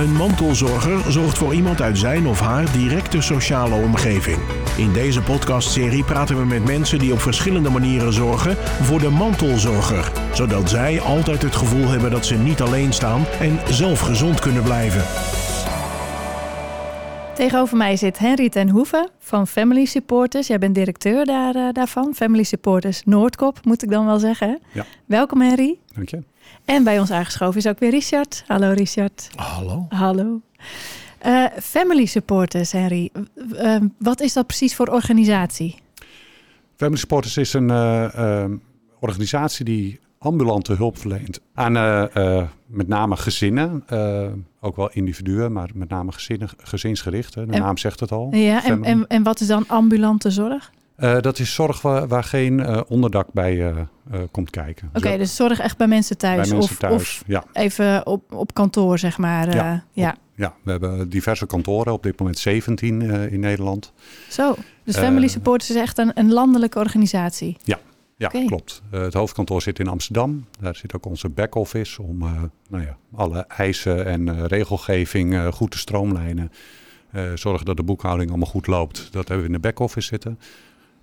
[0.00, 4.38] Een mantelzorger zorgt voor iemand uit zijn of haar directe sociale omgeving.
[4.76, 10.12] In deze podcastserie praten we met mensen die op verschillende manieren zorgen voor de mantelzorger,
[10.32, 14.62] zodat zij altijd het gevoel hebben dat ze niet alleen staan en zelf gezond kunnen
[14.62, 15.04] blijven.
[17.40, 20.46] Tegenover mij zit Henry ten Hoeven van Family Supporters.
[20.46, 22.14] Jij bent directeur daar, uh, daarvan.
[22.14, 24.48] Family Supporters Noordkop, moet ik dan wel zeggen.
[24.48, 24.56] Hè?
[24.72, 24.86] Ja.
[25.06, 25.78] Welkom Henry.
[25.94, 26.22] Dank je.
[26.64, 28.44] En bij ons aangeschoven is ook weer Richard.
[28.46, 29.30] Hallo Richard.
[29.34, 29.86] Hallo.
[29.88, 30.40] Hallo.
[31.26, 33.10] Uh, family Supporters, Henry.
[33.36, 35.78] Uh, wat is dat precies voor organisatie?
[36.76, 37.70] Family Supporters is een
[39.00, 41.72] organisatie die ambulante hulp verleent aan
[42.66, 44.26] met name gezinnen, uh,
[44.60, 47.34] ook wel individuen, maar met name gezinnen, gezinsgericht.
[47.34, 47.46] Hè.
[47.46, 48.28] De naam zegt het al.
[48.30, 50.70] Ja, en, en, en, wat is dan ambulante zorg?
[50.96, 53.74] Dat is zorg waar, waar geen onderdak bij
[54.30, 54.88] komt kijken.
[54.88, 56.48] Oké, okay, dus zorg echt bij mensen thuis?
[56.48, 57.44] Bij mensen of, thuis, of ja.
[57.52, 59.54] even op, op kantoor, zeg maar.
[59.54, 60.10] Ja, ja.
[60.10, 63.92] Op, ja, we hebben diverse kantoren, op dit moment 17 in Nederland.
[64.28, 67.56] Zo, dus Family Supporters is echt een, een landelijke organisatie?
[67.64, 67.78] Ja,
[68.20, 68.44] ja, okay.
[68.44, 68.82] klopt.
[68.94, 70.46] Uh, het hoofdkantoor zit in Amsterdam.
[70.60, 75.70] Daar zit ook onze back-office om uh, nou ja, alle eisen en uh, regelgeving goed
[75.70, 76.52] te stroomlijnen.
[77.34, 79.08] zorgen dat de boekhouding allemaal goed loopt.
[79.10, 80.38] Dat hebben we in de back-office zitten.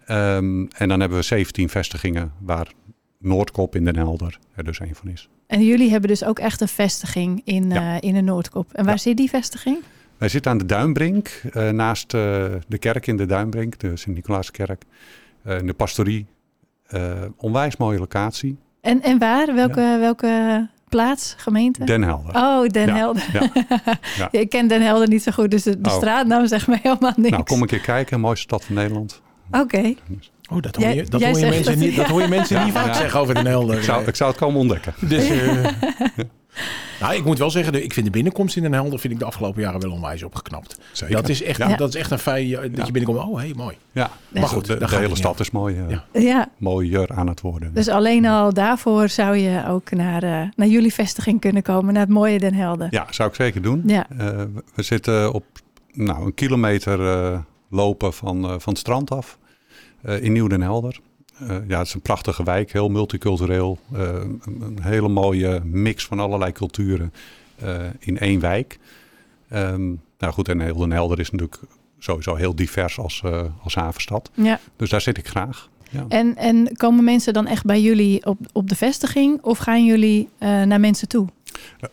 [0.09, 2.71] Um, en dan hebben we 17 vestigingen waar
[3.19, 5.29] Noordkop in Den Helder er dus een van is.
[5.47, 8.01] En jullie hebben dus ook echt een vestiging in, ja.
[8.01, 8.73] in de Noordkop.
[8.73, 8.99] En waar ja.
[8.99, 9.77] zit die vestiging?
[10.17, 14.83] Wij zitten aan de Duinbrink, naast de kerk in de Duinbrink, de Sint-Nicolaaskerk.
[15.43, 16.25] in de pastorie
[17.37, 18.57] onwijs mooie locatie.
[18.81, 19.53] En, en waar?
[19.55, 19.99] Welke, ja.
[19.99, 21.83] welke plaats, gemeente?
[21.83, 22.35] Den Helder.
[22.35, 22.95] Oh, Den ja.
[22.95, 23.51] Helder.
[24.17, 24.31] Ja.
[24.39, 25.95] ik ken Den Helder niet zo goed, dus de, de oh.
[25.95, 27.29] straatnaam zegt mij helemaal niks.
[27.29, 28.19] Nou, kom een keer kijken.
[28.19, 29.21] Mooiste stad van Nederland.
[29.47, 29.59] Oké.
[29.59, 29.97] Okay.
[30.49, 32.95] Oh, dat hoor je, dat hoor je mensen, niet, dat hoor je mensen niet vaak
[32.95, 33.77] zeggen over Den Helder.
[33.77, 34.93] Ik zou, ik zou het komen ontdekken.
[35.07, 35.67] Dus, uh,
[36.99, 39.25] Nou, ik moet wel zeggen, ik vind de binnenkomst in Den Helder vind ik de
[39.25, 40.79] afgelopen jaren wel onwijs opgeknapt.
[40.91, 41.15] Zeker.
[41.15, 41.75] Dat is echt, ja.
[41.75, 43.27] dat is echt een fijn dat je binnenkomt.
[43.27, 43.77] Oh, hé, mooi.
[43.91, 46.03] Ja, maar goed, de, de hele stad is mooi, uh, ja.
[46.11, 46.49] ja.
[46.57, 47.73] mooier aan het worden.
[47.73, 52.03] Dus alleen al daarvoor zou je ook naar, uh, naar jullie vestiging kunnen komen, naar
[52.03, 52.87] het mooie Den Helder.
[52.91, 53.83] Ja, zou ik zeker doen.
[53.85, 54.07] Ja.
[54.11, 54.41] Uh,
[54.75, 55.45] we zitten op
[55.91, 56.99] nou, een kilometer
[57.69, 59.37] lopen van, van het strand af
[60.07, 60.99] in Nieuw Den Helder.
[61.41, 63.79] Uh, ja, het is een prachtige wijk, heel multicultureel.
[63.93, 67.13] Uh, een, een, hele mooie mix van allerlei culturen
[67.99, 68.79] in één wijk.
[69.53, 71.61] Um, nou goed, en heel Den Helder is natuurlijk
[71.99, 73.23] sowieso heel divers als,
[73.63, 74.31] als havenstad.
[74.33, 74.59] Ja.
[74.75, 75.69] Dus daar zit ik graag.
[75.89, 76.05] Ja.
[76.09, 80.29] En, en komen mensen dan echt bij jullie op, op de vestiging of gaan jullie
[80.39, 81.27] naar mensen toe?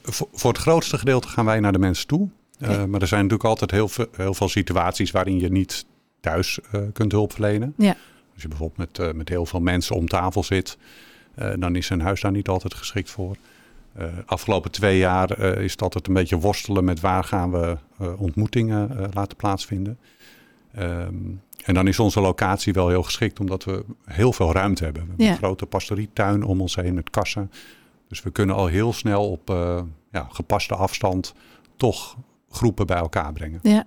[0.03, 2.29] Voor, voor, het grootste gedeelte gaan wij naar de mensen toe.
[2.63, 2.87] Okay.
[2.87, 5.87] maar er zijn natuurlijk altijd heel veel, heel veel situaties waarin je niet
[6.25, 6.59] thuis
[6.93, 7.75] kunt hulp verlenen.
[7.77, 7.97] Ja.
[8.33, 10.79] Als je bijvoorbeeld met, uh, met heel veel mensen om tafel zit,
[11.39, 13.37] uh, dan is een huis daar niet altijd geschikt voor.
[14.27, 17.77] Afgelopen twee jaar is het altijd een beetje worstelen met waar gaan we
[18.19, 19.99] ontmoetingen laten plaatsvinden.
[20.79, 25.03] Um, en dan is onze locatie wel heel geschikt, omdat we heel veel ruimte hebben.
[25.03, 25.33] We hebben Ja.
[25.33, 27.51] een grote pastorietuin om ons heen met kassen.
[28.09, 29.49] Dus we kunnen al heel snel op
[30.11, 31.35] ja, gepaste afstand
[31.77, 32.17] toch
[32.51, 33.59] groepen bij elkaar brengen.
[33.63, 33.87] Ja.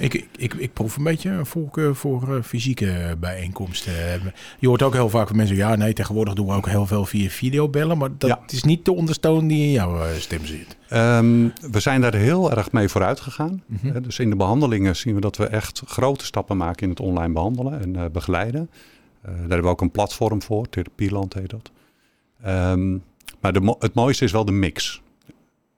[0.00, 3.92] Ik, ik, ik, ik proef een beetje een voorkeur voor uh, fysieke bijeenkomsten.
[4.58, 7.04] Je hoort ook heel vaak van mensen, ja nee, tegenwoordig doen we ook heel veel
[7.04, 7.98] via videobellen.
[7.98, 8.40] Maar dat Ja.
[8.46, 10.76] is niet de ondertoon die in jouw eh, stem zit.
[10.88, 13.62] Ehm, we zijn daar heel erg mee vooruit gegaan.
[13.66, 14.02] Mhm.
[14.02, 17.32] Dus in de behandelingen zien we dat we echt grote stappen maken in het online
[17.32, 18.70] behandelen en eh, begeleiden.
[19.22, 21.70] Eh, daar hebben we ook een platform voor, Therapieland heet dat.
[22.42, 22.90] Ehm,
[23.40, 25.02] maar de, het mooiste is wel de mix.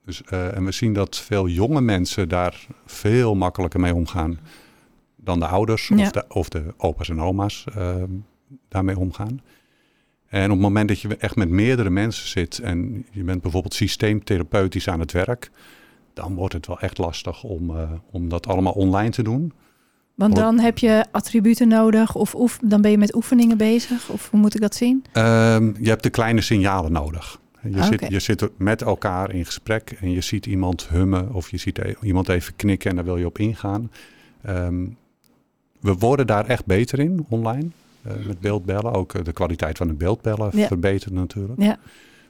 [0.04, 4.38] Dus, eh, en we zien dat veel jonge mensen daar veel makkelijker mee omgaan
[5.16, 5.96] dan de ouders Ja.
[6.04, 8.10] of, de, of de opa's en oma's ehm,
[8.68, 9.40] daarmee omgaan.
[10.28, 13.74] En op het moment dat je echt met meerdere mensen zit en je bent bijvoorbeeld
[13.74, 15.50] systeemtherapeutisch aan het werk,
[16.14, 19.52] dan wordt het wel echt lastig om, eh, om dat allemaal online te doen.
[20.14, 24.08] Want dan heb je attributen nodig of oef, dan ben je met oefeningen bezig?
[24.08, 25.04] Of hoe moet ik dat zien?
[25.12, 27.40] Ehm, je hebt de kleine signalen nodig.
[27.70, 31.56] Je, zit, je zit met elkaar in gesprek en je ziet iemand hummen of je
[31.56, 33.90] ziet e- iemand even knikken en daar wil je op ingaan.
[34.42, 34.86] Ehm,
[35.80, 37.66] we worden daar echt beter in online
[38.02, 38.92] eh, met beeldbellen.
[38.92, 40.66] Ook eh, de kwaliteit van de beeldbellen Ja.
[40.66, 41.62] verbetert natuurlijk.
[41.62, 41.78] Ja.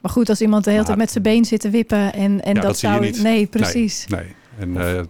[0.01, 2.53] Maar goed, als iemand de hele tijd met zijn been zit te wippen en, en
[2.55, 3.21] Ja, dat, dat zou...
[3.21, 4.07] Nee, precies.
[4.07, 4.35] Nee.
[4.59, 5.01] En eh,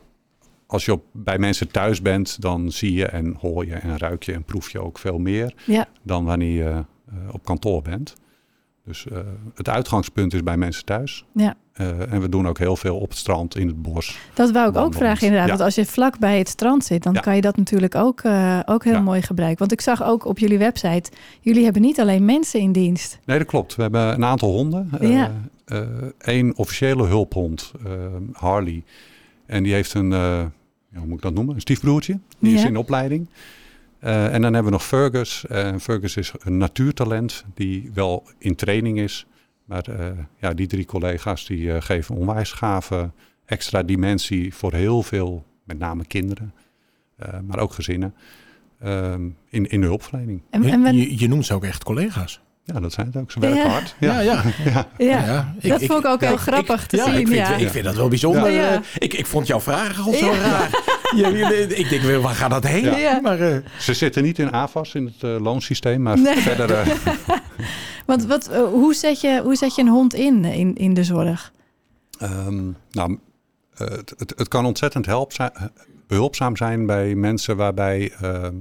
[0.65, 4.23] als je op, bij mensen thuis bent, dan zie je en hoor je en ruik
[4.23, 6.83] je en proef je ook veel meer Ja, dan wanneer je
[7.31, 8.15] op kantoor bent.
[8.85, 9.17] Dus eh,
[9.55, 11.25] het uitgangspunt is bij mensen thuis.
[11.33, 11.55] ja.
[11.73, 14.19] Eh, en we doen ook heel veel op het strand, in het bos.
[14.33, 15.47] Dat wou ik ook vragen inderdaad.
[15.49, 15.53] Ja.
[15.53, 17.19] Want als je vlak bij het strand zit, dan Ja.
[17.19, 19.01] kan je dat natuurlijk ook, eh, ook heel Ja.
[19.01, 19.59] mooi gebruiken.
[19.59, 23.19] Want ik zag ook op jullie website, jullie hebben niet alleen mensen in dienst.
[23.25, 23.75] Nee, dat klopt.
[23.75, 24.89] We hebben een aantal honden.
[26.17, 27.71] Eén officiële hulphond,
[28.33, 28.83] Harley.
[29.45, 31.55] En die heeft een, hoe moet ik dat noemen?
[31.55, 32.19] Een stiefbroertje.
[32.39, 33.27] Die is in opleiding.
[34.03, 35.45] Uh, en dan hebben we nog Fergus.
[35.51, 39.25] Uh, Fergus is een natuurtalent die wel in training is.
[39.65, 39.85] Maar
[40.37, 43.11] ja, die drie collega's die geven onwijs gave
[43.45, 46.53] extra dimensie voor heel veel, met name kinderen,
[47.47, 48.13] maar ook gezinnen,
[48.79, 50.41] ehm, in, in de hulpverlening.
[50.49, 52.41] En, en je, je noemt ze ook echt collega's.
[52.65, 53.31] Ja, dat zijn het ook.
[53.31, 53.67] Ze werken ja.
[53.67, 53.95] hard.
[53.99, 54.43] Ja, ja.
[54.65, 54.87] ja.
[54.97, 55.53] ja.
[55.61, 57.13] dat ik, vond ik ook heel grappig te zien.
[57.13, 57.55] Ik vind, ja.
[57.55, 58.81] ik vind dat wel bijzonder.
[58.97, 60.69] Ik, ik vond jouw vragen al zo raar.
[61.77, 63.21] ik denk, waar gaat dat heen?
[63.21, 63.57] Maar, uh...
[63.79, 66.37] Ze zitten niet in AFAS, in het uh, loonsysteem, maar nee.
[66.37, 66.87] verder...
[66.87, 66.93] Uh...
[68.05, 71.51] Want wat, hoe, zet je, hoe zet je een hond in, in, in de zorg?
[72.21, 73.19] Um, nou,
[73.75, 75.49] het, het, het, kan ontzettend helpzaam,
[76.07, 78.55] behulpzaam zijn bij mensen waarbij ehm,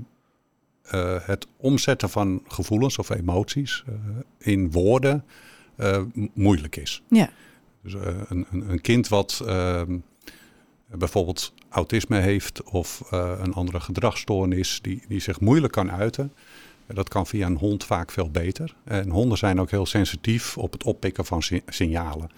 [0.94, 3.94] uh, het omzetten van gevoelens of emoties uh,
[4.38, 5.24] in woorden
[5.76, 6.02] uh,
[6.34, 7.02] moeilijk is.
[7.08, 7.30] Ja.
[7.82, 9.44] Dus een, een, een, kind wat
[10.86, 16.32] bijvoorbeeld autisme heeft of een andere gedragsstoornis die, die zich moeilijk kan uiten,
[16.86, 18.74] dat kan via een hond vaak veel beter.
[18.84, 22.30] En honden zijn ook heel sensitief op het oppikken van signalen.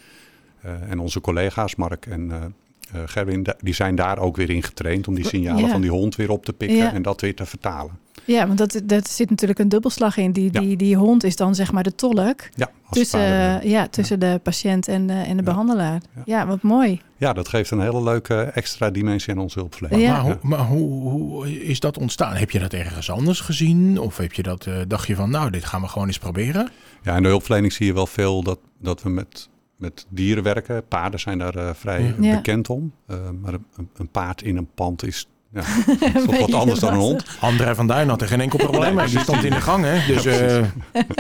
[0.60, 2.52] en onze collega's, Mark en
[2.94, 6.16] uh, Gerwin, die zijn daar ook weer in getraind om die signalen van die hond
[6.16, 7.98] weer op te pikken en dat weer te vertalen.
[8.24, 10.32] Ja, want dat, dat zit natuurlijk een dubbelslag in.
[10.32, 14.40] Die, die, die hond is dan zeg maar de tolk ja, tussen, ja, tussen de
[14.42, 16.00] patiënt en, uh, en de behandelaar.
[16.24, 16.46] Ja.
[16.46, 17.00] wat mooi.
[17.16, 20.08] Ja, dat geeft een hele leuke extra dimensie aan onze hulpverlening.
[20.08, 22.34] Maar, hoe, maar hoe, hoe, is dat ontstaan?
[22.34, 23.98] Heb je dat ergens anders gezien?
[23.98, 26.70] Of heb je dat, uh, dacht je van nou, dit gaan we gewoon eens proberen?
[27.02, 30.88] Ja, in de hulpverlening zie je wel veel dat, dat we met met dieren werken.
[30.88, 32.34] Paarden zijn daar uh, vrij ja.
[32.36, 32.92] bekend om.
[33.06, 35.62] Uh, maar een, een, paard in een pand is ja,
[36.26, 37.24] toch wat anders dan een hond.
[37.40, 39.06] André van Duin had er geen enkel probleem mee.
[39.06, 40.14] Die stond in de gang, hè?
[40.14, 40.64] Dus, uh...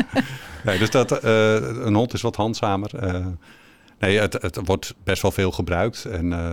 [0.64, 2.90] nee, dus dat, een hond is wat handzamer.
[3.98, 6.04] Nee, het, het wordt best wel veel gebruikt.
[6.04, 6.50] En uh, uh,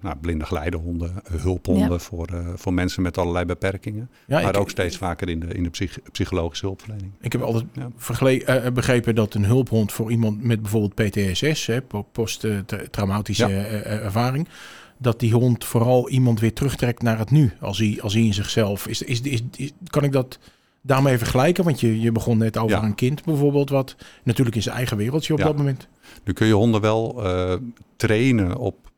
[0.00, 1.98] nou, blinde geleidehonden, hulphonden ja.
[1.98, 4.10] voor, uh, voor mensen met allerlei beperkingen.
[4.26, 7.12] Ja, maar ik, ook steeds vaker in de, in de psych psychologische hulpverlening.
[7.20, 8.70] Ik heb altijd ja.
[8.70, 11.70] begrepen dat een hulphond voor iemand met bijvoorbeeld PTSS,
[12.12, 13.46] posttraumatische
[13.84, 14.48] ervaring,
[14.98, 18.34] dat die hond vooral iemand weer terugtrekt naar het nu, als hij, als hij in
[18.34, 20.38] zichzelf is, is, is, is Kan ik dat
[20.80, 21.64] daarmee vergelijken?
[21.64, 25.32] Want je, je begon net over een kind bijvoorbeeld, wat natuurlijk in zijn eigen wereldje
[25.32, 25.88] op dat moment.
[26.24, 27.54] Nu kun je honden wel uh,
[27.96, 28.92] trainen op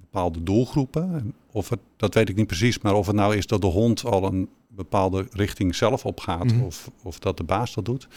[0.00, 1.34] bepaalde doelgroepen.
[1.50, 4.04] Of het, dat weet ik niet precies, maar of het nou is dat de hond
[4.04, 6.62] al een bepaalde richting zelf opgaat mm.
[6.62, 8.08] of, of dat de baas dat doet.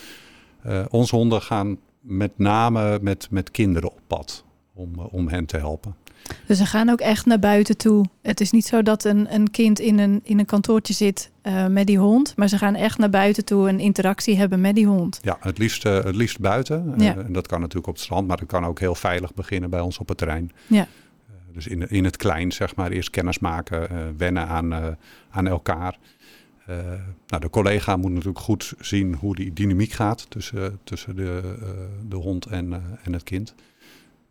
[0.65, 4.43] Uh, onze honden gaan met name met, met kinderen op pad
[4.73, 5.95] om, uh, om hen te helpen.
[6.45, 8.05] Dus ze gaan ook echt naar buiten toe.
[8.21, 11.67] Het is niet zo dat een, een kind in een, in een kantoortje zit uh,
[11.67, 12.33] met die hond.
[12.35, 15.19] Maar ze gaan echt naar buiten toe en interactie hebben met die hond.
[15.21, 16.93] Ja, het liefst, uh, het liefst buiten.
[16.97, 17.15] Ja.
[17.15, 19.69] Uh, en dat kan natuurlijk op het strand, maar het kan ook heel veilig beginnen
[19.69, 20.51] bij ons op het terrein.
[20.67, 20.87] Ja.
[21.53, 23.87] dus in, in het klein, zeg maar, eerst kennis maken,
[24.17, 24.97] wennen aan,
[25.29, 25.97] aan elkaar.
[27.27, 31.57] nou, de collega moet natuurlijk goed zien hoe die dynamiek gaat tussen, tussen de,
[32.09, 33.55] de hond en, en het kind.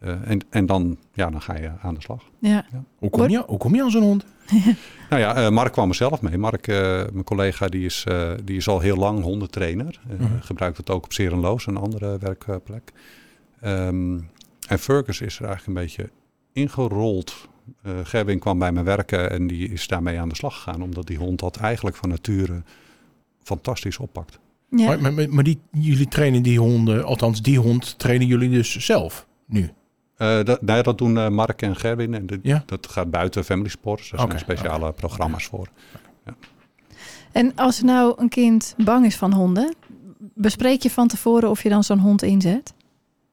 [0.05, 2.23] Uh, en, en dan, ja, dan ga je aan de slag.
[2.39, 2.67] Ja.
[2.73, 2.85] ja.
[2.99, 4.25] Hoe, kom je, hoe kom je aan zo'n hond?
[5.11, 6.39] nou ja, uh, Mark kwam er zelf mee.
[6.39, 6.77] Mark, uh,
[7.13, 8.07] mijn collega, die is,
[8.45, 10.01] die is al heel lang hondentrainer.
[10.07, 10.21] -huh.
[10.21, 10.41] Mhm.
[10.41, 12.93] Gebruikt het ook op Serenloos, een andere werkplek.
[13.65, 14.31] Um,
[14.69, 16.11] en Fergus is er eigenlijk een beetje
[16.53, 17.49] ingerold.
[18.03, 20.83] Gerwin kwam bij me werken en die is daarmee aan de slag gegaan.
[20.83, 22.63] Omdat die hond dat eigenlijk van nature
[23.43, 24.39] fantastisch oppakt.
[24.71, 24.97] Ja.
[24.97, 29.27] Maar, maar, maar die, jullie trainen die honden, althans die hond trainen jullie dus zelf?
[29.47, 29.71] nu?
[30.19, 32.15] Uh, dat, nee, dat doen uh, Mark en Gerwin.
[32.15, 32.63] En de, ja?
[32.67, 34.11] Dat gaat buiten Family Sports.
[34.11, 34.39] Daar okay.
[34.39, 34.93] zijn speciale okay.
[34.93, 35.59] programma's okay.
[35.59, 35.69] voor.
[36.25, 36.35] Ja.
[37.33, 39.75] En als nou een kind bang is van honden,
[40.19, 42.75] bespreek je van tevoren of je dan zo'n hond inzet?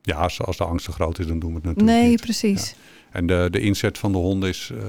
[0.02, 2.22] Ja, als, als, de angst te groot is, dan doen we het natuurlijk Nee, niet.
[2.22, 2.70] precies.
[2.70, 2.76] Ja.
[3.12, 4.80] En de, de inzet van de hond is uh,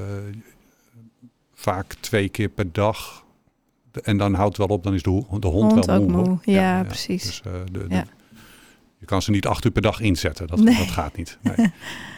[1.55, 3.25] vaak twee keer per dag.
[4.03, 6.11] En dan houdt het wel op, dan is de, de hond, hond wel moe.
[6.11, 6.29] moe.
[6.29, 6.39] moe.
[6.43, 7.23] Ja, precies.
[7.23, 8.05] Dus, de, de,
[9.05, 10.47] je kan ze niet acht uur per dag inzetten.
[10.47, 10.77] Dat, nee.
[10.77, 11.39] dat gaat niet.
[11.43, 11.73] Nee.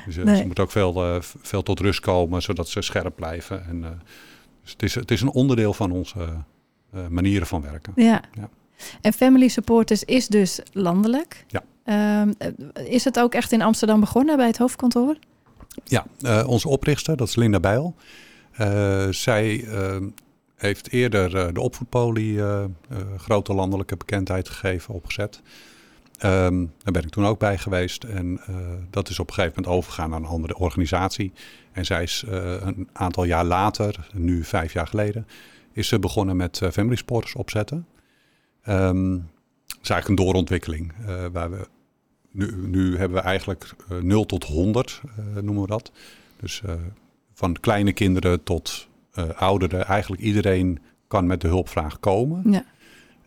[0.06, 0.36] Dus nee.
[0.36, 3.66] ze moeten ook veel, uh, veel tot rust komen, zodat ze scherp blijven.
[3.66, 3.88] En, uh,
[4.62, 6.44] dus het, is, het is een onderdeel van onze
[7.08, 7.92] manieren van werken.
[7.96, 8.20] Ja.
[8.32, 8.48] ja.
[9.00, 11.44] En Family Supporters is dus landelijk.
[11.48, 11.62] Ja.
[12.22, 12.34] Um,
[12.84, 15.16] is het ook echt in Amsterdam begonnen bij het hoofdkantoor?
[15.84, 16.06] Ja,
[16.44, 17.94] onze oprichter, dat is Linda Bijl.
[19.10, 20.08] zij ehm,
[20.56, 22.40] heeft eerder de opvoedpolie
[23.16, 25.42] grote landelijke bekendheid gegeven, opgezet.
[26.24, 28.04] Um, daar ben ik toen ook bij geweest.
[28.04, 28.56] En uh,
[28.90, 31.32] dat is op een gegeven moment overgegaan naar een andere organisatie.
[31.72, 35.26] En zij is uh, een aantal jaar later, nu vijf jaar geleden,
[35.72, 37.86] is ze begonnen met uh, Family Sporters opzetten.
[38.68, 39.30] Um,
[39.66, 40.92] dat is eigenlijk een doorontwikkeling.
[41.32, 41.68] waar we
[42.30, 45.00] nu, nu hebben we eigenlijk 0 tot 100,
[45.34, 45.92] noemen we dat.
[46.40, 46.62] Dus
[47.34, 48.88] van kleine kinderen tot
[49.36, 49.86] ouderen.
[49.86, 52.50] Eigenlijk iedereen kan met de hulpvraag komen.
[52.50, 52.64] Ja.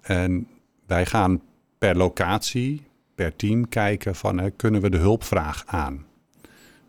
[0.01, 0.47] En
[0.85, 1.41] wij gaan
[1.79, 6.05] per locatie, per team kijken van kunnen we de hulpvraag aan.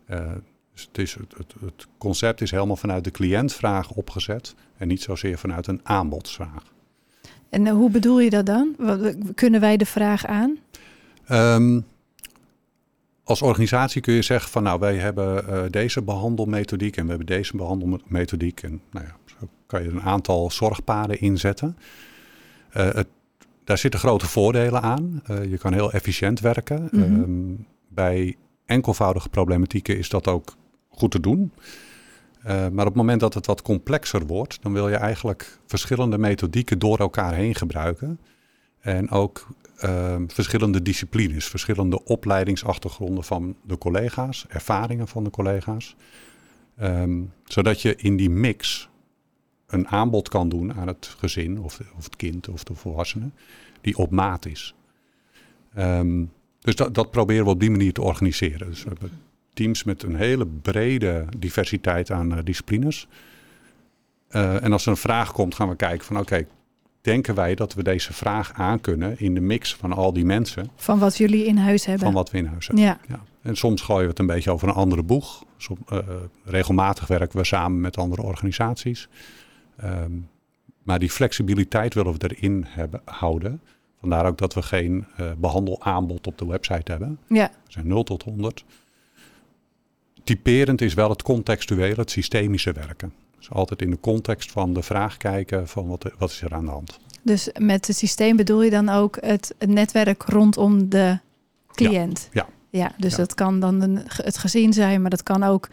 [0.09, 0.31] Uh,
[0.73, 5.01] dus het, is, het, het, het, concept is helemaal vanuit de cliëntvraag opgezet en niet
[5.01, 6.63] zozeer vanuit een aanbodsvraag.
[7.49, 8.75] En hoe bedoel je dat dan?
[9.35, 10.57] Kunnen wij de vraag aan?
[11.31, 11.85] Um,
[13.23, 17.27] als organisatie kun je zeggen van nou wij hebben uh, deze behandelmethodiek en we hebben
[17.27, 18.63] deze behandelmethodiek.
[18.63, 21.77] En nou ja, zo kan je een aantal zorgpaden inzetten.
[22.77, 23.07] Uh, het,
[23.63, 25.21] daar zitten grote voordelen aan.
[25.29, 26.89] Uh, je kan heel efficiënt werken.
[26.91, 27.21] Mm -hmm.
[27.21, 30.55] um, bij enkelvoudige problematieken is dat ook
[30.89, 31.51] goed te doen.
[32.43, 36.79] maar op het moment dat het wat complexer wordt, dan wil je eigenlijk verschillende methodieken
[36.79, 38.19] door elkaar heen gebruiken.
[38.79, 39.47] En ook
[39.83, 45.95] um, verschillende disciplines, verschillende opleidingsachtergronden van de collega's, ervaringen van de collega's.
[46.81, 48.89] Um, zodat je in die mix
[49.71, 53.29] een aanbod kan doen aan het gezin of, of het kind of de volwassene
[53.81, 54.75] die op maat is.
[55.77, 58.69] Um, dus dat, dat, proberen we op die manier te organiseren.
[58.69, 59.11] Dus we hebben
[59.53, 63.07] teams met een hele brede diversiteit aan uh, disciplines.
[64.31, 66.47] Uh, en als er een vraag komt, gaan we kijken van oké, okay,
[67.01, 70.69] denken wij dat we deze vraag aankunnen in de mix van al die mensen.
[70.75, 72.05] Van wat jullie in huis hebben.
[72.05, 72.85] Van wat we in huis hebben.
[72.85, 72.99] Ja.
[73.07, 73.23] ja.
[73.41, 75.43] En soms gooien we het een beetje over een andere boeg.
[75.57, 75.99] Som, uh,
[76.43, 79.07] regelmatig werken we samen met andere organisaties.
[79.83, 80.29] Um,
[80.83, 83.61] maar die flexibiliteit willen we erin hebben, houden.
[83.99, 87.19] Vandaar ook dat we geen uh, behandelaanbod op de website hebben.
[87.27, 87.51] Ja.
[87.65, 88.63] We zijn 0 tot 100.
[90.23, 93.13] Typerend is wel het contextuele, het systemische werken.
[93.37, 96.65] Dus altijd in de context van de vraag kijken van wat, wat is er aan
[96.65, 96.99] de hand.
[97.21, 101.19] Dus met het systeem bedoel je dan ook het, het netwerk rondom de
[101.71, 102.29] cliënt?
[102.31, 102.47] Ja.
[102.69, 103.17] Ja, ja dus ja.
[103.17, 105.69] dat kan dan een, het gezin zijn, maar dat kan ook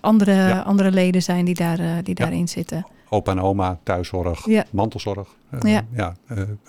[0.00, 0.60] andere, ja.
[0.60, 2.86] andere leden zijn die, daar, uh, die daarin zitten.
[3.08, 5.28] Opa en oma, thuiszorg, mantelzorg.
[5.50, 5.84] Uh, ja.
[5.92, 6.14] Ja,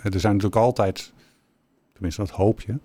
[0.04, 1.14] er zijn natuurlijk altijd,
[1.94, 2.78] tenminste dat hoop je,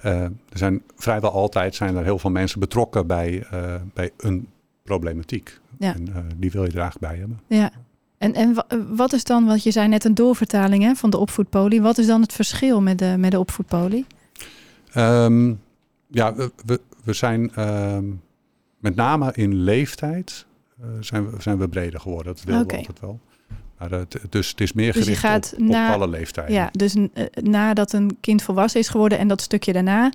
[0.00, 3.46] er zijn vrijwel altijd zijn er heel veel mensen betrokken bij,
[3.94, 4.48] bij een
[4.84, 5.60] problematiek.
[5.78, 5.94] Ja.
[5.94, 7.40] En uh, die wil je graag bij hebben.
[7.46, 7.70] Ja.
[8.18, 8.64] En, en
[8.96, 11.82] wat is dan, want je zei net een doorvertaling hè, van de opvoedpolie.
[11.82, 14.06] Wat is dan het verschil met de, met de opvoedpolie?
[14.96, 15.60] Um,
[16.08, 18.20] ja, we, we, we zijn um,
[18.82, 20.46] met name in leeftijd
[20.80, 22.34] uh, zijn, we, zijn we breder geworden.
[22.34, 23.20] Dat wilden we altijd wel.
[23.78, 26.54] Maar het, dus het is meer Dus gericht gaat op, alle leeftijden.
[26.54, 30.12] Ja, dus uh, nadat een kind volwassen is geworden en dat stukje daarna,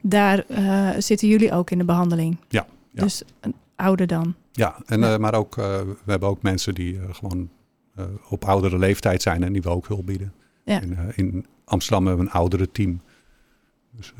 [0.00, 2.36] daar uh, zitten jullie ook in de behandeling.
[2.48, 3.02] Ja, ja.
[3.02, 4.34] Dus een ouder dan.
[4.52, 5.18] Ja, en, Ja.
[5.18, 7.50] maar ook, we hebben ook mensen die gewoon
[8.28, 10.32] op oudere leeftijd zijn en die we ook hulp bieden.
[10.64, 10.80] Ja.
[10.80, 13.00] In, in Amsterdam hebben we een oudere team.
[13.90, 14.12] Dus,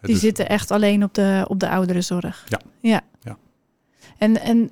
[0.00, 2.44] Die zitten echt alleen op de, op de ouderenzorg.
[2.48, 2.60] Ja.
[2.80, 3.00] Ja.
[3.22, 3.36] Ja.
[4.18, 4.68] En, en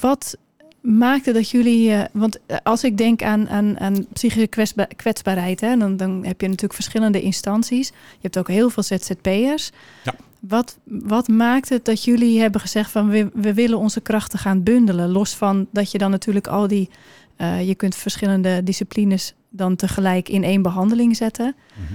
[0.00, 0.36] wat
[0.80, 1.92] maakte dat jullie...
[1.92, 5.60] eh, want als ik denk aan, aan, aan psychische kwetsba- kwetsbaarheid...
[5.60, 7.88] Hè, dan, dan heb je natuurlijk verschillende instanties.
[7.88, 9.70] Je hebt ook heel veel ZZP'ers.
[10.04, 10.14] Ja.
[10.40, 13.08] Wat, wat maakt het dat jullie hebben gezegd van...
[13.08, 15.10] We, we willen onze krachten gaan bundelen?
[15.10, 16.90] Los van dat je dan natuurlijk al die...
[17.36, 21.56] eh, je kunt verschillende disciplines dan tegelijk in één behandeling zetten...
[21.74, 21.92] Mhm.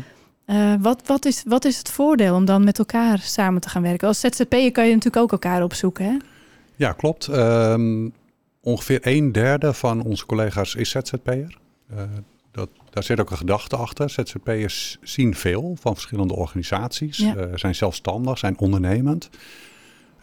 [0.48, 3.81] Uh, wat, wat, is, wat is het voordeel om dan met elkaar samen te gaan
[3.81, 4.07] werken?
[4.07, 6.17] Als ZZP'er kan je natuurlijk ook elkaar opzoeken, hè?
[6.75, 7.27] Ja, klopt.
[7.27, 8.13] Um,
[8.62, 11.57] ongeveer een derde van onze collega's is ZZP'er.
[11.93, 12.01] Uh,
[12.51, 14.10] dat, daar zit ook een gedachte achter.
[14.10, 17.36] ZZP'ers zien veel van verschillende organisaties, Ja.
[17.36, 19.29] uh, zijn zelfstandig, zijn ondernemend.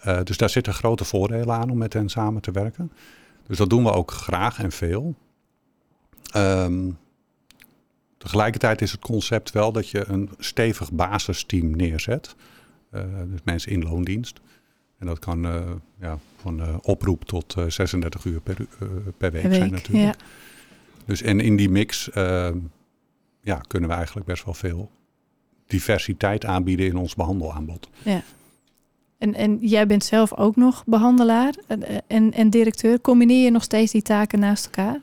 [0.07, 2.93] Uh, dus daar zitten grote voordelen aan om met hen samen te werken.
[3.47, 5.15] Dus dat doen we ook graag en veel.
[6.37, 6.99] Um,
[8.19, 12.35] tegelijkertijd is het concept wel dat je een stevig basisteam neerzet.
[12.95, 14.41] Uh, dus mensen in loondienst.
[14.99, 15.61] En dat kan uh,
[16.01, 18.57] ja, van uh, oproep tot uh, 36 uur per,
[19.17, 20.05] per, week zijn natuurlijk.
[20.05, 20.27] ja.
[21.05, 22.11] Dus en in die mix
[23.41, 24.91] ja, kunnen we eigenlijk best wel veel
[25.67, 27.89] diversiteit aanbieden in ons behandelaanbod.
[28.03, 28.23] ja.
[29.19, 33.01] En, en jij bent zelf ook nog behandelaar en, en, en directeur.
[33.01, 35.01] Combineer je nog steeds die taken naast elkaar?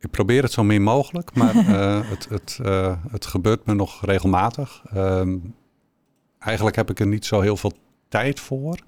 [0.00, 4.04] Ik probeer het zo min mogelijk, maar uh, het, het, uh, het gebeurt me nog
[4.04, 4.82] regelmatig.
[4.96, 5.54] Um,
[6.38, 7.72] eigenlijk heb ik er niet zo heel veel
[8.08, 8.78] tijd voor.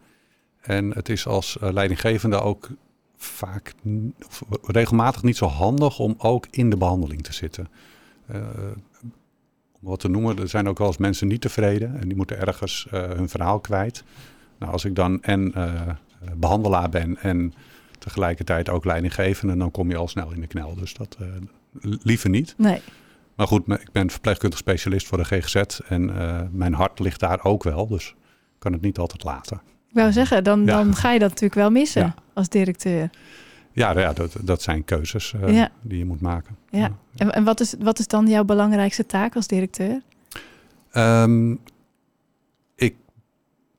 [0.60, 2.68] En het is als uh, leidinggevende ook
[3.16, 3.74] vaak
[4.26, 7.68] of regelmatig niet zo handig om ook in de behandeling te zitten.
[9.72, 12.40] Om wat te noemen, er zijn ook wel eens mensen niet tevreden en die moeten
[12.40, 14.04] ergens hun verhaal kwijt.
[14.58, 15.52] Nou, als ik dan en
[16.36, 17.54] behandelaar ben en
[18.02, 20.74] tegelijkertijd ook leidinggevende, dan kom je al snel in de knel.
[20.74, 21.28] Dus dat uh,
[22.02, 22.54] liever niet.
[22.56, 22.80] Nee.
[23.36, 25.56] Maar goed, ik ben verpleegkundig specialist voor de GGZ
[25.88, 29.60] en uh, mijn hart ligt daar ook wel, dus ik kan het niet altijd laten.
[29.88, 30.66] Ik wou zeggen, dan, Ja.
[30.66, 32.14] dan ga je dat natuurlijk wel missen Ja.
[32.34, 33.10] als directeur.
[33.72, 35.70] Ja, ja dat, dat zijn keuzes eh, Ja.
[35.80, 36.56] die je moet maken.
[36.70, 36.90] Ja.
[37.16, 40.00] En, en wat, is, wat is dan jouw belangrijkste taak als directeur?
[40.90, 41.54] Ehm,
[42.74, 42.94] ik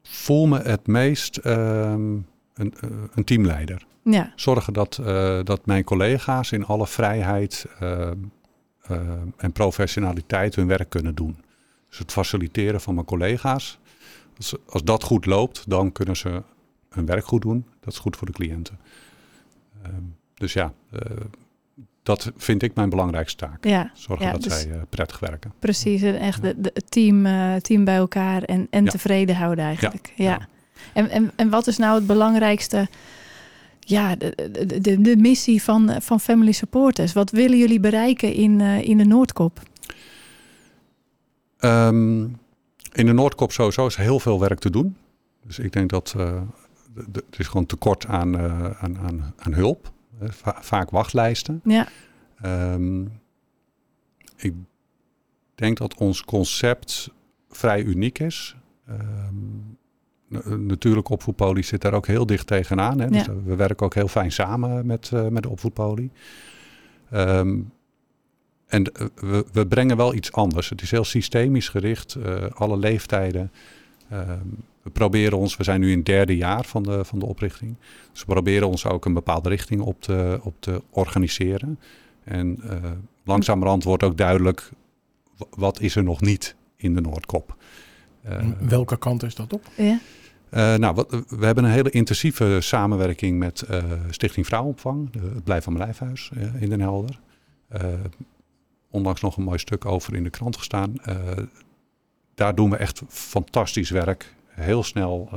[0.03, 2.01] voel me het meest ehm,
[2.53, 3.85] een, eh, een teamleider.
[4.03, 8.17] Ja, Zorgen dat, eh, dat mijn collega's in alle vrijheid ehm,
[8.83, 11.37] ehm, en professionaliteit hun werk kunnen doen.
[11.89, 13.79] Dus het faciliteren van mijn collega's.
[14.37, 16.43] Als, als dat goed loopt, dan kunnen ze
[16.89, 17.65] hun werk goed doen.
[17.79, 18.79] Dat is goed voor de cliënten.
[19.83, 19.93] Ehm,
[20.33, 20.99] dus ja, eh,
[22.03, 23.65] dat vind ik mijn belangrijkste taak.
[23.65, 25.53] ja Zorgen Ja, dat dus- zij eh, prettig werken.
[25.59, 26.01] precies.
[26.01, 28.91] En echt het team, eh, team bij elkaar en, en Ja.
[28.91, 30.13] tevreden houden eigenlijk.
[30.15, 30.25] Ja.
[30.31, 30.47] ja.
[30.93, 32.87] En, en, en wat is nou het belangrijkste,
[33.85, 37.13] ja, de, de, de, de missie van, van Family Supporters?
[37.13, 39.61] Wat willen jullie bereiken in, eh, in de Noordkop?
[41.57, 42.21] Ehm,
[42.93, 44.95] in de Noordkop sowieso is heel veel werk te doen.
[45.45, 46.41] Dus ik denk dat eh,
[47.07, 49.91] de- er is gewoon tekort aan, eh, aan, aan, aan hulp.
[50.21, 51.61] Va- vaak wachtlijsten.
[51.63, 51.87] Ja,
[52.41, 53.01] Ehm,
[54.35, 54.53] ik
[55.55, 57.09] denk dat ons concept
[57.49, 58.55] vrij uniek is.
[58.87, 59.35] Ehm,
[60.57, 62.99] natuurlijk, opvoedpolie zit daar ook heel dicht tegenaan.
[62.99, 63.07] Hè?
[63.09, 63.33] Dus Ja.
[63.45, 66.11] we werken ook heel fijn samen met, eh, met de opvoedpolie.
[67.11, 67.59] Ehm,
[68.67, 70.69] en eh, we, we brengen wel iets anders.
[70.69, 73.51] Het is heel systemisch gericht, eh, alle leeftijden.
[74.09, 74.39] Ehm,
[74.81, 77.75] we proberen ons, we zijn nu in het derde jaar van de, van de oprichting.
[78.11, 81.79] Dus we proberen ons ook een bepaalde richting op te, op te organiseren.
[82.23, 82.91] En eh,
[83.23, 84.69] langzamerhand wordt ook duidelijk,
[85.49, 87.55] wat is er nog niet in de Noordkop.
[88.21, 89.65] Eh, Welke kant is dat op?
[89.77, 89.99] ja,
[90.53, 95.73] eh, nou, we hebben een hele intensieve samenwerking met eh, Stichting Vrouwenopvang, het Blijf van
[95.73, 97.19] mijn Lijfhuis eh, in Den Helder.
[98.89, 100.95] Onlangs nog een mooi stuk over in de krant gestaan.
[102.35, 104.35] Daar doen we echt fantastisch werk.
[104.47, 105.29] Heel snel,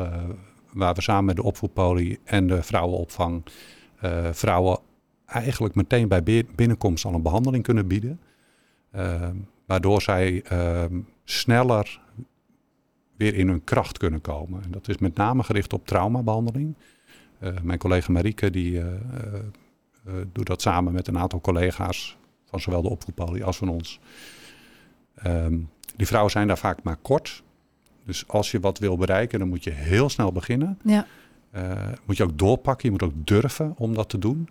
[0.73, 3.43] waar we samen met de opvoedpolie en de vrouwenopvang
[4.33, 4.79] vrouwen
[5.27, 8.21] eigenlijk meteen bij bi- binnenkomst al een behandeling kunnen bieden.
[9.67, 12.01] Waardoor zij ehm, sneller
[13.17, 14.63] weer in hun kracht kunnen komen.
[14.63, 16.75] En dat is met name gericht op traumabehandeling.
[17.39, 22.61] Eh, mijn collega Marieke die, eh, eh, doet dat samen met een aantal collega's van
[22.61, 24.01] zowel de opvoedpolie als van ons.
[25.15, 25.59] Ehm,
[25.97, 27.43] die vrouwen zijn daar vaak maar kort.
[28.05, 30.79] Dus als je wat wil bereiken, dan moet je heel snel beginnen.
[30.83, 31.07] ja,
[32.05, 34.49] moet je ook doorpakken, je moet ook durven om dat te doen.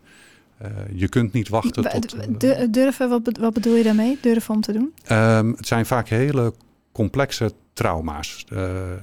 [0.94, 2.40] Je kunt niet wachten tot...
[2.40, 4.18] Du- Durven, wat, wat bedoel je daarmee?
[4.22, 4.94] Durven om te doen?
[5.04, 6.54] Ehm, het zijn vaak hele
[6.92, 8.46] complexe trauma's.
[8.50, 9.00] Eh, eh,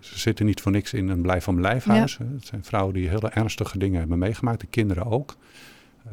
[0.00, 2.18] ze zitten niet voor niks in een blijf van mijn lijfhuis.
[2.18, 2.24] hè.
[2.34, 4.60] Het zijn vrouwen die hele ernstige dingen hebben meegemaakt.
[4.60, 5.36] De kinderen ook.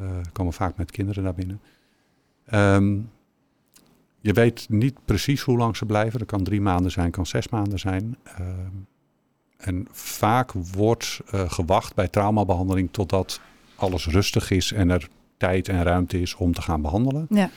[0.32, 1.60] komen vaak met kinderen naar binnen.
[2.46, 2.98] Ehm,
[4.20, 6.18] je weet niet precies hoe lang ze blijven.
[6.18, 8.16] Dat kan drie maanden zijn, kan zes maanden zijn.
[8.24, 8.44] Ehm,
[9.56, 13.40] en vaak wordt gewacht bij traumabehandeling totdat
[13.74, 17.26] alles rustig is en er tijd en ruimte is om te gaan behandelen.
[17.30, 17.50] Ja,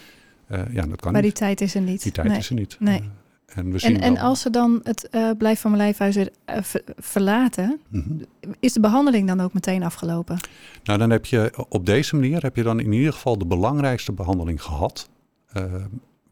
[0.71, 2.04] ja, dat kan maar die tijd is er niet.
[2.04, 2.38] Die tijd Nee.
[2.38, 2.78] is er niet.
[2.80, 3.10] Nee.
[3.56, 6.16] En we zien En, en wel- als ze dan het eh Blijf van mijn lijfhuis
[6.16, 8.13] weer eh, ver- verlaten, Mhm.
[8.60, 10.38] is de behandeling dan ook meteen afgelopen?
[10.84, 14.12] Nou, dan heb je op deze manier heb je dan in ieder geval de belangrijkste
[14.12, 15.10] behandeling gehad.
[15.54, 15.74] eh,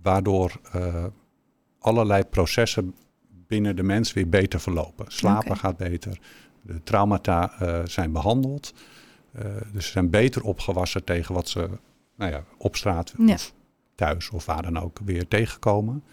[0.02, 0.52] waardoor
[1.80, 2.96] allerlei processen
[3.48, 5.06] binnen de mens weer beter verlopen.
[5.08, 6.18] Slapen gaat beter,
[6.62, 7.52] de traumata
[7.86, 8.74] zijn behandeld.
[9.32, 11.70] eh, dus ze zijn beter opgewassen tegen wat ze
[12.16, 13.34] nou ja, op straat Ja.
[13.34, 13.54] of
[13.96, 16.04] thuis of waar dan ook weer tegenkomen.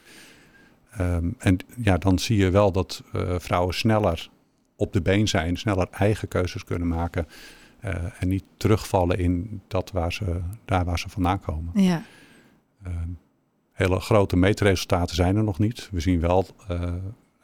[0.91, 4.29] Ehm, en ja, dan zie je wel dat eh, vrouwen sneller
[4.77, 7.27] op de been zijn, sneller eigen keuzes kunnen maken.
[7.81, 11.83] eh, en niet terugvallen in dat waar ze, daar waar ze vandaan komen.
[11.83, 12.03] Ja,
[12.85, 13.09] Ehm,
[13.73, 15.89] hele grote meetresultaten zijn er nog niet.
[15.93, 16.93] We zien wel eh,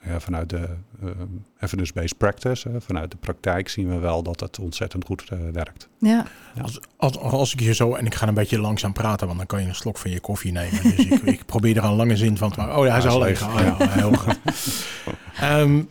[0.06, 0.68] ja, vanuit de
[1.02, 1.12] ehm,
[1.60, 5.88] evidence-based practice, hè, vanuit de praktijk zien we wel dat het ontzettend goed eh, werkt.
[5.98, 6.26] ja,
[6.62, 9.46] Als, als, als ik hier zo, en ik ga een beetje langzaam praten, want dan
[9.46, 10.82] kan je een slok van je koffie nemen.
[10.82, 12.76] Dus ik, ik probeer er een lange zin van te maken.
[12.76, 13.40] Oh ja, hij is al leeg.
[13.40, 13.72] leeg.
[13.72, 14.38] Oh, ja, heel goed.
[15.40, 15.82] Ehm,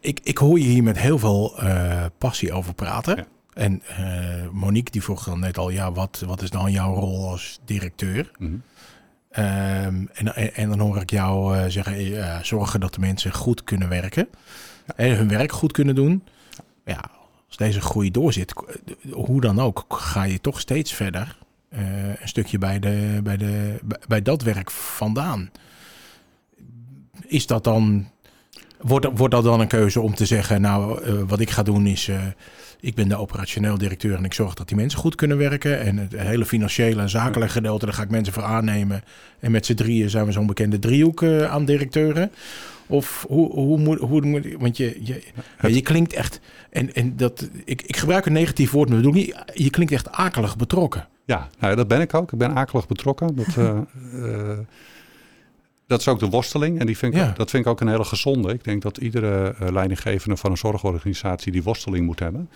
[0.00, 3.16] ik, ik hoor je hier met heel veel eh, passie over praten.
[3.16, 3.26] Ja.
[3.54, 7.28] En eh, Monique die vroeg dan net al, ja, wat, wat is dan jouw rol
[7.28, 8.30] als directeur?
[8.38, 8.54] Mhm.
[9.32, 13.64] En, en, en dan hoor ik jou eh, zeggen, eh, zorgen dat de mensen goed
[13.64, 14.28] kunnen werken.
[14.96, 16.24] En hun werk goed kunnen doen.
[16.84, 17.10] Ja,
[17.48, 18.52] als deze groei doorzit,
[19.10, 23.78] hoe dan ook, ga je toch steeds verder eh, een stukje bij, de, bij, de,
[24.08, 25.50] bij- dat werk vandaan.
[27.26, 28.10] Is dat dan
[28.80, 32.10] Wordt, wordt dat dan een keuze om te zeggen, nou, wat ik ga doen is,
[32.82, 35.80] ik ben de operationeel directeur en ik zorg dat die mensen goed kunnen werken.
[35.80, 39.02] En het hele financiële en zakelijke gedeelte, daar ga ik mensen voor aannemen.
[39.40, 42.30] En met z'n drieën zijn we zo'n bekende driehoek eh, aan directeuren.
[42.86, 45.22] Of hoe, hoe moet, hoe moet, want je, je,
[45.68, 46.40] je klinkt echt,
[46.70, 50.10] en, en dat, ik, ik gebruik een negatief woord, maar bedoel niet, je klinkt echt
[50.10, 51.08] akelig betrokken.
[51.24, 52.32] Ja, nou, dat ben ik ook.
[52.32, 53.36] Ik ben akelig betrokken.
[53.36, 53.78] Dat, uh,
[54.14, 54.58] uh,
[55.92, 56.80] dat is ook de worsteling.
[56.80, 57.32] En die vind ik, Ja.
[57.36, 58.52] dat vind ik ook een hele gezonde.
[58.52, 62.50] Ik denk dat iedere uh, leidinggevende van een zorgorganisatie die worsteling moet hebben.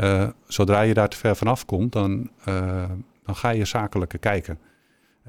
[0.00, 2.84] Uh, zodra je daar te ver vanaf komt, dan, uh,
[3.24, 4.58] dan ga je zakelijke kijken.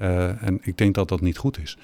[0.00, 1.76] Uh, en ik denk dat dat niet goed is.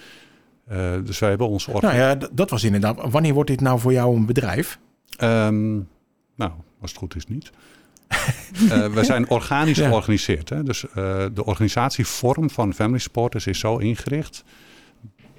[1.04, 3.10] Dus wij hebben onze Nou ja, dat was inderdaad.
[3.10, 4.78] Wanneer wordt dit nou voor jou een bedrijf?
[5.22, 5.88] Um,
[6.34, 7.50] nou, als het goed is niet.
[8.08, 9.88] uh, we zijn organisch ja.
[9.88, 10.48] georganiseerd.
[10.48, 10.62] Hè?
[10.62, 10.92] Dus uh,
[11.34, 14.44] de organisatievorm van Family Supporters is zo ingericht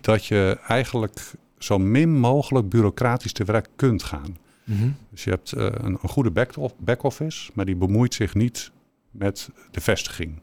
[0.02, 4.38] dat je eigenlijk zo min mogelijk bureaucratisch te werk kunt gaan.
[4.64, 4.96] Mm -hmm.
[5.12, 6.32] Dus je hebt uh, een, een, goede
[6.78, 8.72] back-office, maar die bemoeit zich niet
[9.12, 10.42] met de vestiging.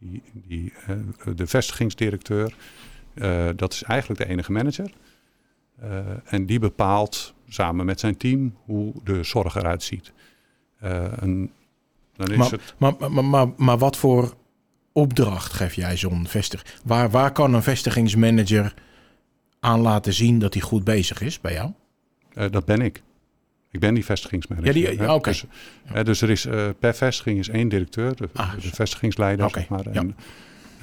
[0.00, 0.72] Die, die,
[1.34, 2.54] de vestigingsdirecteur,
[3.56, 4.90] dat is eigenlijk de enige manager.
[6.24, 10.12] en die bepaalt samen met zijn team hoe de zorg eruit ziet.
[12.18, 12.74] Dan is maar, het...
[12.78, 14.34] maar, maar, maar, maar wat voor
[14.98, 16.68] opdracht geef jij zo'n vestiging?
[16.84, 18.74] Waar, waar kan een vestigingsmanager
[19.60, 21.72] aan laten zien dat hij goed bezig is bij jou?
[22.34, 23.02] Uh, dat ben ik.
[23.70, 24.76] Ik ben die vestigingsmanager.
[24.76, 25.12] Ja, die.
[25.12, 25.32] Okay.
[25.32, 25.44] Dus,
[25.94, 26.02] ja.
[26.02, 29.66] dus er is uh, per vestiging is één directeur, de, ah, de vestigingsleider, okay.
[29.68, 29.86] zeg maar.
[29.86, 30.16] En,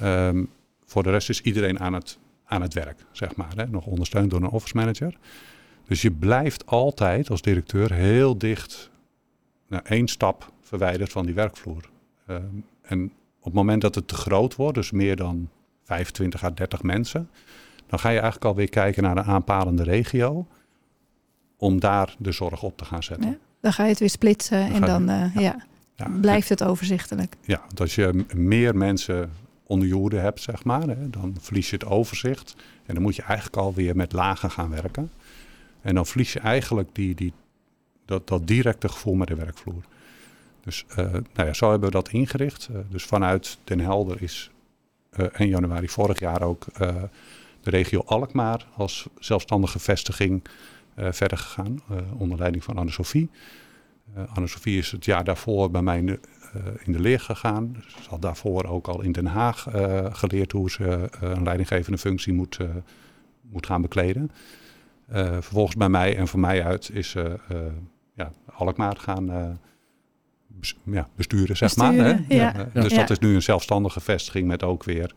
[0.02, 0.48] um,
[0.84, 3.52] voor de rest is iedereen aan het, aan het werk, zeg maar.
[3.56, 3.66] Hè?
[3.66, 5.16] Nog ondersteund door een office manager.
[5.86, 8.90] Dus je blijft altijd als directeur heel dicht,
[9.68, 11.90] nou, één stap verwijderd van die werkvloer.
[12.30, 12.36] Uh,
[12.82, 13.12] en
[13.46, 15.48] het moment dat het te groot wordt, dus meer dan
[15.84, 17.30] 25 à 30 mensen,
[17.86, 20.46] dan ga je eigenlijk alweer kijken naar de aanpalende regio
[21.56, 23.30] om daar de zorg op te gaan zetten.
[23.30, 25.54] Ja, dan ga je het weer splitsen dan en dan je, uh,
[25.96, 26.08] ja.
[26.20, 27.36] Blijft het overzichtelijk.
[27.40, 29.30] Ja, want als je meer mensen
[29.66, 32.54] onder je hoede hebt, zeg maar, hè, dan verlies je het overzicht.
[32.86, 35.10] En dan moet je eigenlijk alweer met lagen gaan werken.
[35.80, 37.32] En dan verlies je eigenlijk die, die,
[38.04, 39.82] dat, dat directe gevoel met de werkvloer.
[40.66, 42.68] Dus uh, nou ja, zo hebben we dat ingericht.
[42.72, 44.50] Uh, dus vanuit Den Helder is
[45.16, 46.64] uh, 1 januari vorig jaar ook
[47.60, 50.44] de regio Alkmaar als zelfstandige vestiging
[50.96, 51.82] verder gegaan.
[52.16, 53.30] onder leiding van Anne-Sophie.
[54.34, 56.20] Anne-Sophie is het jaar daarvoor bij mij in de,
[56.84, 57.84] in de leer gegaan.
[58.02, 59.66] Ze had daarvoor ook al in Den Haag
[60.12, 62.58] geleerd hoe ze een leidinggevende functie moet,
[63.40, 64.30] moet gaan bekleden.
[65.40, 67.24] Vervolgens bij mij en van mij uit is uh,
[68.14, 69.58] ja, Alkmaar gaan
[70.82, 72.20] ja, besturen, zeg besturen, maar.
[72.28, 72.34] Hè?
[72.36, 72.68] Ja.
[72.74, 75.14] Ja, dus dat is nu een zelfstandige vestiging met ook weer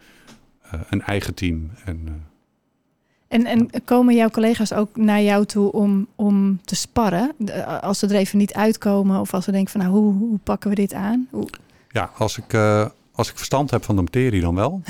[0.89, 1.71] een eigen team.
[1.85, 2.25] En,
[3.27, 7.35] en, en komen jouw collega's ook naar jou toe om, om te sparren?
[7.81, 10.69] Als ze er even niet uitkomen of als ze denken van nou, hoe, hoe pakken
[10.69, 11.27] we dit aan?
[11.31, 11.47] Hoe...
[11.89, 12.53] Ja, als ik
[13.19, 14.81] als ik verstand heb van de materie dan wel.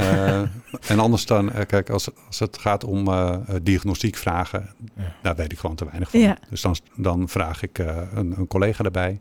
[0.00, 0.40] uh,
[0.92, 5.14] en anders dan, uh, kijk, als, als het gaat om uh, diagnostiekvragen, ja.
[5.22, 6.20] daar weet ik gewoon te weinig van.
[6.20, 6.38] Ja.
[6.50, 9.20] Dus dan, dan vraag ik een, een, collega erbij.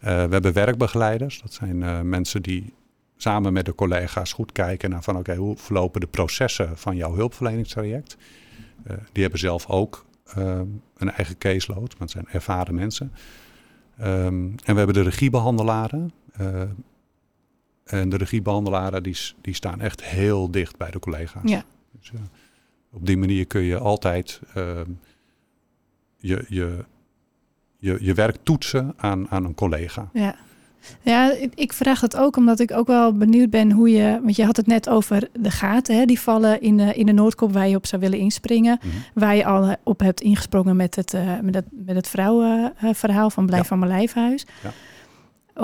[0.00, 1.40] We hebben werkbegeleiders.
[1.42, 2.72] Dat zijn mensen die
[3.16, 6.96] samen met de collega's goed kijken naar van oké, okay, hoe verlopen de processen van
[6.96, 8.16] jouw hulpverleningstraject.
[9.12, 10.06] die hebben zelf ook
[10.96, 13.12] een eigen caseload, want het zijn ervaren mensen.
[14.00, 16.12] Um, en we hebben de regiebehandelaren.
[17.84, 21.50] En de regiebehandelaren die, die staan echt heel dicht bij de collega's.
[21.50, 21.64] Ja.
[22.00, 22.12] Dus,
[22.92, 24.80] op die manier kun je altijd uh,
[26.16, 26.84] je, je,
[27.80, 30.08] je, je werk toetsen aan, aan een collega.
[30.12, 30.34] Ja.
[31.02, 34.20] Ja, ik vraag het ook omdat ik ook wel benieuwd ben hoe je...
[34.22, 37.12] Want je had het net over de gaten, hè, die vallen in de, in de
[37.12, 38.78] Noordkop waar je op zou willen inspringen.
[38.82, 38.96] Mhm.
[39.14, 43.46] Waar je al op hebt ingesprongen met het, uh, met het, met het vrouwenverhaal van
[43.46, 43.68] Blijf ja.
[43.68, 44.46] van mijn lijfhuis.
[44.62, 44.72] Ja.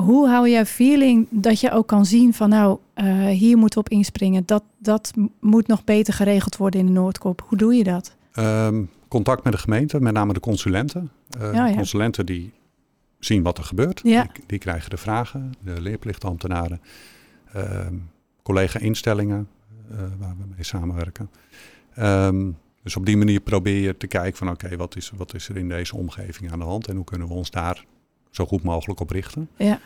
[0.00, 3.84] Hoe hou jij feeling dat je ook kan zien van nou, uh, hier moeten we
[3.84, 4.42] op inspringen.
[4.46, 7.44] Dat, dat moet nog beter geregeld worden in de Noordkop.
[7.46, 8.16] Hoe doe je dat?
[8.38, 11.10] Um, contact met de gemeente, met name de consulenten.
[11.40, 11.74] Uh, ja, ja.
[11.74, 12.52] Consulenten die
[13.18, 14.00] zien wat er gebeurt.
[14.04, 14.22] Ja.
[14.22, 16.80] Die, die, krijgen de vragen, de leerplichtambtenaren,
[17.56, 17.86] uh,
[18.42, 19.48] collega-instellingen
[19.90, 21.30] uh, waar we mee samenwerken.
[21.98, 25.34] Um, dus op die manier probeer je te kijken van oké, okay, wat, is, wat
[25.34, 27.84] is er in deze omgeving aan de hand en hoe kunnen we ons daar
[28.30, 29.48] zo goed mogelijk op richten.
[29.56, 29.80] Ja.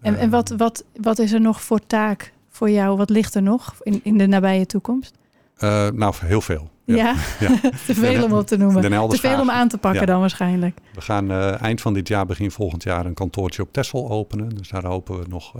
[0.00, 2.96] En, en wat, wat, wat is er nog voor taak voor jou?
[2.96, 5.14] Wat ligt er nog in, in de nabije toekomst?
[5.58, 6.70] Uh, nou, heel veel.
[6.84, 7.14] Ja, ja.
[7.48, 7.70] ja.
[7.86, 9.08] te veel om op te noemen.
[9.08, 10.06] Te veel om aan te pakken ja.
[10.06, 10.78] dan waarschijnlijk.
[10.94, 14.48] We gaan uh, eind van dit jaar, begin volgend jaar, een kantoortje op Texel openen.
[14.48, 15.54] Dus daar hopen we nog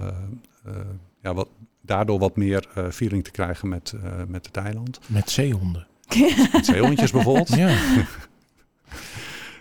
[1.23, 1.49] ja, wat,
[1.83, 3.95] daardoor wat meer feeling te krijgen met,
[4.29, 5.01] met het eiland.
[5.07, 5.87] Met zeehonden.
[6.53, 7.57] met zeehondjes bijvoorbeeld.
[7.57, 7.77] Ja.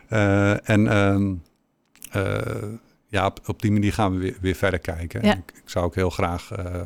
[0.08, 1.34] Eh, en ehm,
[2.12, 2.72] eh,
[3.08, 5.22] ja, op, op die manier gaan we weer, weer verder kijken.
[5.22, 6.82] En Ik, ik zou ook heel graag eh, eh,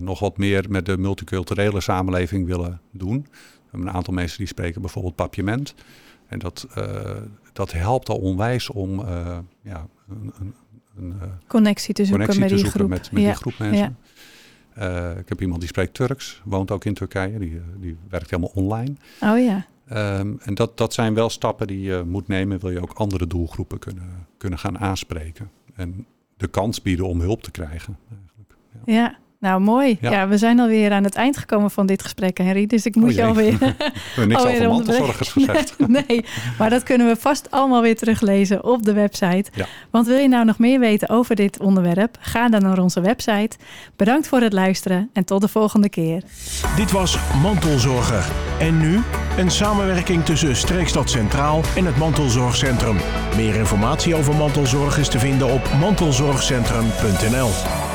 [0.00, 3.26] nog wat meer met de multiculturele samenleving willen doen.
[3.30, 5.74] We hebben een aantal mensen die spreken bijvoorbeeld papiament.
[6.26, 7.16] En dat, eh,
[7.52, 10.54] dat helpt al onwijs om eh, ja, een, een,
[10.96, 12.90] een eh, Connectie te zoeken connectie met te die zoeken groep.
[12.90, 13.28] met, met ja.
[13.28, 13.96] die groep mensen.
[14.78, 17.38] Eh, ik heb iemand die spreekt Turks, woont ook in Turkije.
[17.38, 18.94] Die, eh, die werkt helemaal online.
[19.20, 19.66] Oh ja.
[19.88, 22.58] Ehm, en dat, dat zijn wel stappen die je moet nemen.
[22.58, 25.50] Wil je ook andere doelgroepen kunnen, kunnen gaan aanspreken.
[25.74, 27.98] En de kans bieden om hulp te krijgen.
[28.10, 28.54] Eigenlijk.
[28.84, 29.98] Ja, nou mooi.
[30.00, 30.10] Ja.
[30.10, 30.28] Ja.
[30.28, 32.66] we zijn alweer aan het eind gekomen van dit gesprek, Henry.
[32.66, 33.58] Dus ik moet Oh je alweer...
[33.58, 33.74] We
[34.14, 35.74] hebben niks over mantelzorgers gezegd.
[35.88, 36.24] nee,
[36.58, 39.44] maar dat kunnen we vast allemaal weer teruglezen op de website.
[39.54, 39.66] Ja.
[39.90, 42.16] Want wil je nou nog meer weten over dit onderwerp?
[42.20, 43.56] Ga dan naar onze website.
[43.96, 46.22] Bedankt voor het luisteren en tot de volgende keer.
[46.76, 48.24] Dit was Mantelzorger.
[48.58, 49.00] En nu
[49.36, 52.96] een samenwerking tussen Streekstad Centraal en het Mantelzorgcentrum.
[53.36, 57.87] Meer informatie over mantelzorg is te vinden op mantelzorgcentrum.nl.